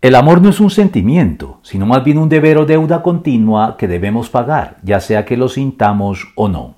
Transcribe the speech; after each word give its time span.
El 0.00 0.14
amor 0.14 0.40
no 0.40 0.50
es 0.50 0.60
un 0.60 0.70
sentimiento, 0.70 1.58
sino 1.62 1.84
más 1.84 2.04
bien 2.04 2.18
un 2.18 2.28
deber 2.28 2.58
o 2.58 2.66
deuda 2.66 3.02
continua 3.02 3.76
que 3.76 3.88
debemos 3.88 4.30
pagar, 4.30 4.76
ya 4.84 5.00
sea 5.00 5.24
que 5.24 5.36
lo 5.36 5.48
sintamos 5.48 6.28
o 6.36 6.46
no. 6.46 6.76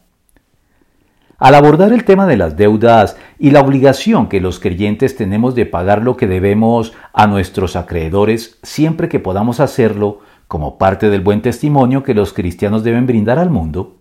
Al 1.37 1.55
abordar 1.55 1.93
el 1.93 2.05
tema 2.05 2.27
de 2.27 2.39
las 2.39 2.57
deudas 2.57 3.19
y 3.39 3.51
la 3.51 3.61
obligación 3.61 4.31
que 4.31 4.41
los 4.41 4.59
creyentes 4.59 5.17
tenemos 5.17 5.55
de 5.55 5.67
pagar 5.67 6.03
lo 6.03 6.17
que 6.17 6.27
debemos 6.27 6.95
a 7.13 7.27
nuestros 7.27 7.77
acreedores 7.77 8.59
siempre 8.63 9.11
que 9.11 9.21
podamos 9.21 9.61
hacerlo 9.61 10.21
como 10.49 10.79
parte 10.79 11.11
del 11.11 11.21
buen 11.21 11.43
testimonio 11.43 12.03
que 12.03 12.15
los 12.15 12.33
cristianos 12.33 12.85
deben 12.85 13.07
brindar 13.07 13.39
al 13.39 13.51
mundo, 13.51 13.99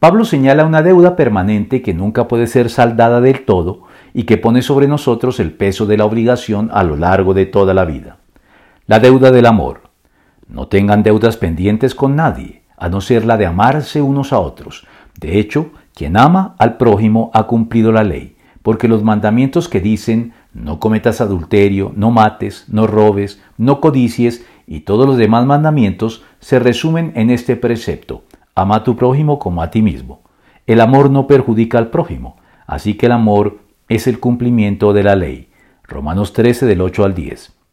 Pablo 0.00 0.26
señala 0.26 0.66
una 0.66 0.82
deuda 0.82 1.16
permanente 1.16 1.80
que 1.80 1.94
nunca 1.94 2.28
puede 2.28 2.46
ser 2.46 2.68
saldada 2.68 3.22
del 3.22 3.46
todo 3.46 3.84
y 4.12 4.24
que 4.24 4.36
pone 4.36 4.60
sobre 4.60 4.86
nosotros 4.86 5.40
el 5.40 5.52
peso 5.52 5.86
de 5.86 5.96
la 5.96 6.04
obligación 6.04 6.68
a 6.74 6.82
lo 6.82 6.96
largo 6.96 7.32
de 7.32 7.46
toda 7.46 7.72
la 7.72 7.86
vida. 7.86 8.18
La 8.86 8.98
deuda 9.00 9.30
del 9.30 9.46
amor. 9.46 9.84
No 10.46 10.68
tengan 10.68 11.02
deudas 11.02 11.38
pendientes 11.38 11.94
con 11.94 12.16
nadie, 12.16 12.64
a 12.76 12.90
no 12.90 13.00
ser 13.00 13.24
la 13.24 13.38
de 13.38 13.46
amarse 13.46 14.02
unos 14.02 14.34
a 14.34 14.38
otros. 14.38 14.86
De 15.18 15.38
hecho, 15.38 15.70
quien 15.94 16.18
ama 16.18 16.54
al 16.58 16.76
prójimo 16.76 17.30
ha 17.32 17.44
cumplido 17.44 17.92
la 17.92 18.04
ley, 18.04 18.36
porque 18.60 18.86
los 18.86 19.02
mandamientos 19.02 19.70
que 19.70 19.80
dicen 19.80 20.34
no 20.52 20.80
cometas 20.80 21.22
adulterio, 21.22 21.92
no 21.96 22.10
mates, 22.10 22.66
no 22.68 22.86
robes, 22.86 23.42
no 23.56 23.80
codicies 23.80 24.44
y 24.66 24.80
todos 24.80 25.06
los 25.06 25.16
demás 25.16 25.46
mandamientos 25.46 26.22
se 26.40 26.58
resumen 26.58 27.12
en 27.14 27.30
este 27.30 27.56
precepto. 27.56 28.24
Ama 28.54 28.76
a 28.76 28.84
tu 28.84 28.96
prójimo 28.96 29.38
como 29.38 29.62
a 29.62 29.70
ti 29.70 29.80
mismo. 29.80 30.20
El 30.66 30.82
amor 30.82 31.08
no 31.08 31.26
perjudica 31.26 31.78
al 31.78 31.88
prójimo, 31.88 32.36
así 32.66 32.98
que 32.98 33.06
el 33.06 33.12
amor 33.12 33.60
es 33.88 34.06
el 34.06 34.20
cumplimiento 34.20 34.92
de 34.92 35.04
la 35.04 35.16
ley. 35.16 35.48
Romanos 35.84 36.34
13 36.34 36.66
del 36.66 36.82
8 36.82 37.02
al 37.06 37.14
10. 37.14 37.63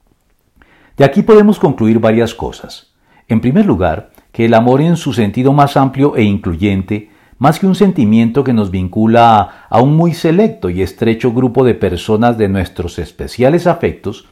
De 1.02 1.06
aquí 1.06 1.24
podemos 1.24 1.58
concluir 1.58 1.98
varias 1.98 2.36
cosas. 2.36 2.94
En 3.28 3.42
primer 3.42 3.66
lugar, 3.66 4.12
que 4.32 4.46
el 4.46 4.54
amor 4.54 4.82
en 4.82 4.98
su 4.98 5.14
sentido 5.14 5.52
más 5.52 5.76
amplio 5.76 6.16
e 6.16 6.22
incluyente, 6.22 7.10
más 7.40 7.58
que 7.58 7.66
un 7.66 7.74
sentimiento 7.74 8.44
que 8.44 8.54
nos 8.54 8.70
vincula 8.70 9.66
a 9.68 9.82
un 9.82 9.96
muy 9.96 10.14
selecto 10.14 10.70
y 10.70 10.84
estrecho 10.84 11.34
grupo 11.34 11.66
de 11.66 11.74
personas 11.74 12.38
de 12.38 12.50
nuestros 12.50 13.00
especiales 13.00 13.66
afectos, 13.66 14.28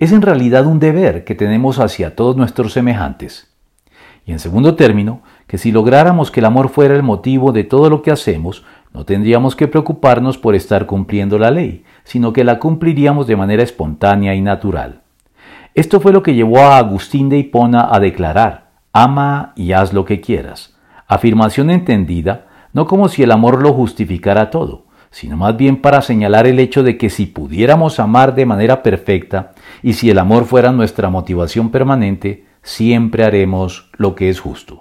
es 0.00 0.12
en 0.12 0.22
realidad 0.22 0.64
un 0.64 0.78
deber 0.78 1.24
que 1.24 1.34
tenemos 1.34 1.78
hacia 1.78 2.16
todos 2.16 2.38
nuestros 2.38 2.72
semejantes. 2.72 3.52
Y 4.24 4.32
en 4.32 4.38
segundo 4.38 4.76
término, 4.76 5.20
que 5.46 5.58
si 5.58 5.72
lográramos 5.72 6.30
que 6.30 6.40
el 6.40 6.46
amor 6.46 6.70
fuera 6.70 6.96
el 6.96 7.02
motivo 7.02 7.52
de 7.52 7.64
todo 7.64 7.90
lo 7.90 8.00
que 8.00 8.10
hacemos, 8.10 8.64
no 8.94 9.04
tendríamos 9.04 9.56
que 9.56 9.68
preocuparnos 9.68 10.38
por 10.38 10.54
estar 10.54 10.86
cumpliendo 10.86 11.38
la 11.38 11.50
ley, 11.50 11.84
sino 12.02 12.32
que 12.32 12.44
la 12.44 12.58
cumpliríamos 12.58 13.26
de 13.26 13.36
manera 13.36 13.62
espontánea 13.62 14.34
y 14.34 14.40
natural. 14.40 15.03
Esto 15.74 16.00
fue 16.00 16.12
lo 16.12 16.22
que 16.22 16.34
llevó 16.34 16.58
a 16.58 16.78
Agustín 16.78 17.28
de 17.28 17.36
Hipona 17.36 17.88
a 17.90 17.98
declarar, 17.98 18.70
ama 18.92 19.52
y 19.56 19.72
haz 19.72 19.92
lo 19.92 20.04
que 20.04 20.20
quieras. 20.20 20.76
Afirmación 21.08 21.68
entendida 21.68 22.46
no 22.72 22.86
como 22.86 23.08
si 23.08 23.24
el 23.24 23.32
amor 23.32 23.60
lo 23.60 23.72
justificara 23.72 24.50
todo, 24.50 24.86
sino 25.10 25.36
más 25.36 25.56
bien 25.56 25.82
para 25.82 26.00
señalar 26.00 26.46
el 26.46 26.60
hecho 26.60 26.84
de 26.84 26.96
que 26.96 27.10
si 27.10 27.26
pudiéramos 27.26 27.98
amar 27.98 28.36
de 28.36 28.46
manera 28.46 28.84
perfecta 28.84 29.50
y 29.82 29.94
si 29.94 30.10
el 30.10 30.20
amor 30.20 30.44
fuera 30.44 30.70
nuestra 30.70 31.10
motivación 31.10 31.70
permanente, 31.70 32.46
siempre 32.62 33.24
haremos 33.24 33.90
lo 33.96 34.14
que 34.14 34.30
es 34.30 34.38
justo. 34.38 34.72